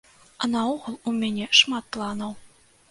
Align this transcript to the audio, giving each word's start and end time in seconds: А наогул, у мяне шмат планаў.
А 0.45 0.49
наогул, 0.53 0.95
у 1.11 1.15
мяне 1.21 1.51
шмат 1.61 1.85
планаў. 1.99 2.39